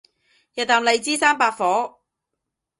[0.55, 1.99] 日啖荔枝三百顆